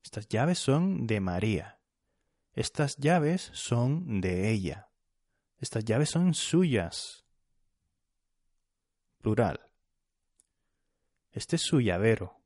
Estas 0.03 0.29
llaves 0.29 0.59
son 0.59 1.07
de 1.07 1.21
María. 1.21 1.74
Estas 2.55 2.97
llaves 2.97 3.51
son 3.53 4.21
de 4.21 4.51
ella. 4.51 4.89
Estas 5.59 5.85
llaves 5.85 6.11
son 6.11 6.35
suyas. 6.35 7.25
Plural. 9.21 9.61
Este 11.33 11.57
es 11.57 11.63
su 11.63 11.81
llavero. 11.81 12.41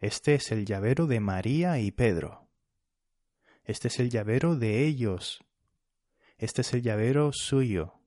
Este 0.00 0.34
es 0.34 0.52
el 0.52 0.64
llavero 0.64 1.06
de 1.06 1.20
María 1.20 1.78
y 1.78 1.90
Pedro. 1.90 2.48
Este 3.64 3.88
es 3.88 3.98
el 4.00 4.08
llavero 4.08 4.56
de 4.56 4.86
ellos. 4.86 5.44
Este 6.38 6.62
es 6.62 6.72
el 6.72 6.82
llavero 6.82 7.30
suyo. 7.32 8.00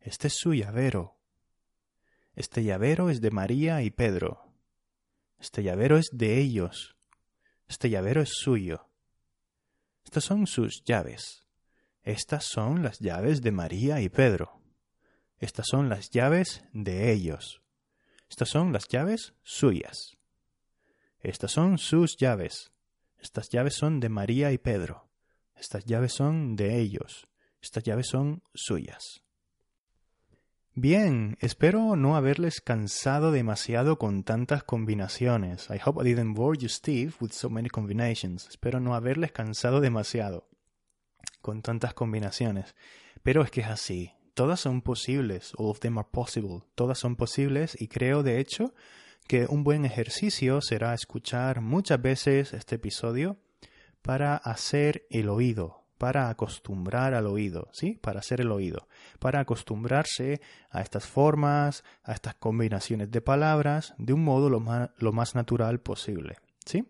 Este 0.00 0.28
es 0.28 0.34
su 0.34 0.54
llavero. 0.54 1.16
Este 2.34 2.62
llavero 2.62 3.10
es 3.10 3.20
de 3.20 3.30
María 3.30 3.82
y 3.82 3.90
Pedro. 3.90 4.52
Este 5.38 5.62
llavero 5.64 5.98
es 5.98 6.10
de 6.12 6.38
ellos. 6.38 6.96
Este 7.66 7.90
llavero 7.90 8.22
es 8.22 8.30
suyo. 8.32 8.91
Estas 10.04 10.24
son 10.24 10.46
sus 10.46 10.82
llaves. 10.84 11.46
Estas 12.02 12.44
son 12.44 12.82
las 12.82 12.98
llaves 12.98 13.42
de 13.42 13.52
María 13.52 14.00
y 14.00 14.08
Pedro. 14.08 14.60
Estas 15.38 15.66
son 15.68 15.88
las 15.88 16.10
llaves 16.10 16.64
de 16.72 17.12
ellos. 17.12 17.62
Estas 18.28 18.48
son 18.48 18.72
las 18.72 18.88
llaves 18.88 19.34
suyas. 19.42 20.16
Estas 21.20 21.52
son 21.52 21.78
sus 21.78 22.16
llaves. 22.16 22.72
Estas 23.18 23.48
llaves 23.50 23.74
son 23.74 24.00
de 24.00 24.08
María 24.08 24.52
y 24.52 24.58
Pedro. 24.58 25.08
Estas 25.54 25.84
llaves 25.84 26.12
son 26.12 26.56
de 26.56 26.80
ellos. 26.80 27.28
Estas 27.60 27.84
llaves 27.84 28.08
son 28.08 28.42
suyas. 28.52 29.21
Bien, 30.74 31.36
espero 31.40 31.96
no 31.96 32.16
haberles 32.16 32.62
cansado 32.62 33.30
demasiado 33.30 33.98
con 33.98 34.22
tantas 34.22 34.64
combinaciones. 34.64 35.68
I 35.68 35.78
hope 35.84 36.00
I 36.00 36.14
didn't 36.14 36.34
bore 36.34 36.58
you, 36.58 36.70
Steve, 36.70 37.12
with 37.20 37.32
so 37.32 37.50
many 37.50 37.68
combinations. 37.68 38.48
Espero 38.48 38.80
no 38.80 38.94
haberles 38.94 39.32
cansado 39.32 39.82
demasiado 39.82 40.48
con 41.42 41.60
tantas 41.60 41.92
combinaciones. 41.92 42.74
Pero 43.22 43.42
es 43.42 43.50
que 43.50 43.60
es 43.60 43.66
así. 43.66 44.12
Todas 44.32 44.60
son 44.60 44.80
posibles. 44.80 45.52
All 45.58 45.68
of 45.68 45.80
them 45.80 45.98
are 45.98 46.08
possible. 46.10 46.62
Todas 46.74 46.98
son 46.98 47.16
posibles 47.16 47.76
y 47.78 47.88
creo, 47.88 48.22
de 48.22 48.40
hecho, 48.40 48.72
que 49.28 49.44
un 49.50 49.64
buen 49.64 49.84
ejercicio 49.84 50.62
será 50.62 50.94
escuchar 50.94 51.60
muchas 51.60 52.00
veces 52.00 52.54
este 52.54 52.76
episodio 52.76 53.36
para 54.00 54.36
hacer 54.36 55.06
el 55.10 55.28
oído, 55.28 55.81
para 56.02 56.30
acostumbrar 56.30 57.14
al 57.14 57.28
oído, 57.28 57.68
¿sí? 57.70 57.96
Para 58.02 58.18
hacer 58.18 58.40
el 58.40 58.50
oído, 58.50 58.88
para 59.20 59.38
acostumbrarse 59.38 60.40
a 60.68 60.80
estas 60.80 61.06
formas, 61.06 61.84
a 62.02 62.12
estas 62.12 62.34
combinaciones 62.34 63.12
de 63.12 63.20
palabras 63.20 63.94
de 63.98 64.12
un 64.12 64.24
modo 64.24 64.50
lo 64.50 64.58
más, 64.58 65.34
natural 65.36 65.78
posible, 65.78 66.38
¿sí? 66.66 66.88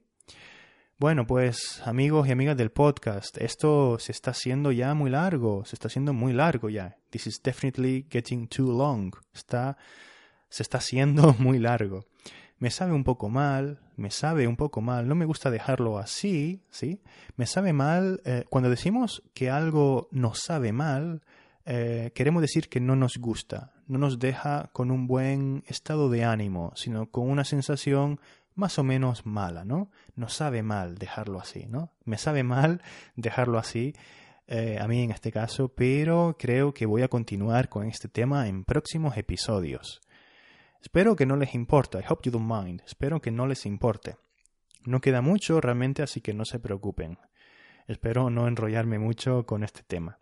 Bueno, 0.96 1.26
pues 1.26 1.82
amigos 1.84 2.26
y 2.26 2.32
amigas 2.32 2.56
del 2.56 2.70
podcast, 2.70 3.36
esto 3.36 3.98
se 3.98 4.12
está 4.12 4.30
haciendo 4.30 4.72
ya 4.72 4.94
muy 4.94 5.10
largo, 5.10 5.66
se 5.66 5.76
está 5.76 5.88
haciendo 5.88 6.14
muy 6.14 6.32
largo 6.32 6.70
ya. 6.70 6.96
This 7.10 7.26
is 7.26 7.42
definitely 7.42 8.06
getting 8.08 8.48
too 8.48 8.72
long. 8.72 9.12
Está 9.34 9.76
se 10.48 10.62
está 10.62 10.78
haciendo 10.78 11.34
muy 11.38 11.58
largo. 11.58 12.06
Me 12.62 12.70
sabe 12.70 12.92
un 12.92 13.02
poco 13.02 13.28
mal, 13.28 13.80
me 13.96 14.12
sabe 14.12 14.46
un 14.46 14.54
poco 14.54 14.80
mal, 14.80 15.08
no 15.08 15.16
me 15.16 15.24
gusta 15.24 15.50
dejarlo 15.50 15.98
así, 15.98 16.62
¿sí? 16.70 17.00
Me 17.34 17.44
sabe 17.46 17.72
mal, 17.72 18.20
eh, 18.24 18.44
cuando 18.50 18.70
decimos 18.70 19.24
que 19.34 19.50
algo 19.50 20.06
nos 20.12 20.38
sabe 20.38 20.70
mal, 20.70 21.22
eh, 21.64 22.12
queremos 22.14 22.40
decir 22.40 22.68
que 22.68 22.78
no 22.78 22.94
nos 22.94 23.16
gusta, 23.16 23.72
no 23.88 23.98
nos 23.98 24.20
deja 24.20 24.70
con 24.72 24.92
un 24.92 25.08
buen 25.08 25.64
estado 25.66 26.08
de 26.08 26.22
ánimo, 26.22 26.72
sino 26.76 27.10
con 27.10 27.28
una 27.28 27.44
sensación 27.44 28.20
más 28.54 28.78
o 28.78 28.84
menos 28.84 29.26
mala, 29.26 29.64
¿no? 29.64 29.90
Nos 30.14 30.32
sabe 30.34 30.62
mal 30.62 30.98
dejarlo 30.98 31.40
así, 31.40 31.66
¿no? 31.66 31.90
Me 32.04 32.16
sabe 32.16 32.44
mal 32.44 32.80
dejarlo 33.16 33.58
así, 33.58 33.92
eh, 34.46 34.78
a 34.80 34.86
mí 34.86 35.02
en 35.02 35.10
este 35.10 35.32
caso, 35.32 35.66
pero 35.66 36.36
creo 36.38 36.74
que 36.74 36.86
voy 36.86 37.02
a 37.02 37.08
continuar 37.08 37.68
con 37.68 37.88
este 37.88 38.06
tema 38.06 38.46
en 38.46 38.62
próximos 38.62 39.16
episodios. 39.16 40.00
Espero 40.82 41.14
que 41.14 41.26
no 41.26 41.36
les 41.36 41.54
importe. 41.54 41.98
I 41.98 42.04
hope 42.08 42.22
you 42.24 42.32
don't 42.32 42.50
mind. 42.50 42.82
Espero 42.84 43.20
que 43.22 43.30
no 43.30 43.46
les 43.46 43.66
importe. 43.66 44.16
No 44.84 45.00
queda 45.00 45.20
mucho 45.20 45.60
realmente, 45.60 46.02
así 46.02 46.20
que 46.20 46.34
no 46.34 46.44
se 46.44 46.58
preocupen. 46.58 47.18
Espero 47.86 48.30
no 48.30 48.48
enrollarme 48.48 48.98
mucho 48.98 49.46
con 49.46 49.62
este 49.62 49.82
tema. 49.84 50.18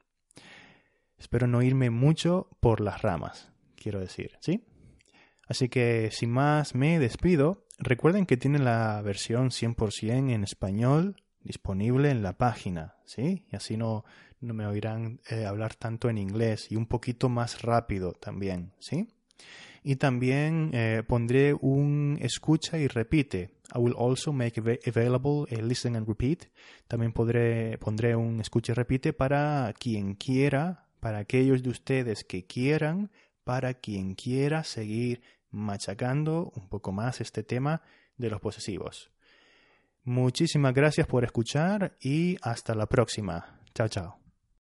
Espero 1.18 1.46
no 1.46 1.62
irme 1.62 1.90
mucho 1.90 2.48
por 2.60 2.80
las 2.80 3.02
ramas, 3.02 3.52
quiero 3.76 4.00
decir, 4.00 4.38
¿sí? 4.40 4.64
Así 5.46 5.68
que 5.68 6.10
sin 6.12 6.30
más 6.30 6.74
me 6.74 6.98
despido. 6.98 7.66
Recuerden 7.78 8.26
que 8.26 8.36
tienen 8.36 8.64
la 8.64 9.00
versión 9.02 9.50
100% 9.50 10.32
en 10.32 10.44
español 10.44 11.22
disponible 11.42 12.10
en 12.10 12.22
la 12.22 12.38
página, 12.38 12.96
¿sí? 13.04 13.46
Y 13.50 13.56
así 13.56 13.76
no, 13.76 14.04
no 14.40 14.54
me 14.54 14.66
oirán 14.66 15.20
eh, 15.28 15.46
hablar 15.46 15.74
tanto 15.74 16.08
en 16.08 16.18
inglés 16.18 16.70
y 16.70 16.76
un 16.76 16.86
poquito 16.86 17.28
más 17.28 17.62
rápido 17.62 18.12
también, 18.12 18.72
¿sí? 18.78 19.08
Y 19.82 19.96
también 19.96 20.70
eh, 20.72 21.02
pondré 21.06 21.54
un 21.54 22.18
escucha 22.20 22.78
y 22.78 22.86
repite. 22.86 23.50
I 23.74 23.78
will 23.78 23.94
also 23.96 24.32
make 24.32 24.60
available 24.60 25.46
a 25.50 25.62
listen 25.62 25.96
and 25.96 26.06
repeat. 26.06 26.46
También 26.88 27.12
pondré 27.12 28.16
un 28.16 28.40
escucha 28.40 28.72
y 28.72 28.74
repite 28.74 29.12
para 29.12 29.72
quien 29.78 30.14
quiera, 30.14 30.86
para 30.98 31.18
aquellos 31.18 31.62
de 31.62 31.70
ustedes 31.70 32.24
que 32.24 32.44
quieran, 32.44 33.10
para 33.44 33.74
quien 33.74 34.14
quiera 34.14 34.64
seguir 34.64 35.22
machacando 35.50 36.52
un 36.54 36.68
poco 36.68 36.92
más 36.92 37.20
este 37.20 37.42
tema 37.42 37.82
de 38.16 38.30
los 38.30 38.40
posesivos. 38.40 39.10
Muchísimas 40.04 40.74
gracias 40.74 41.06
por 41.06 41.24
escuchar 41.24 41.96
y 42.00 42.36
hasta 42.42 42.74
la 42.74 42.86
próxima. 42.86 43.60
Chao, 43.74 43.88
chao. 43.88 44.19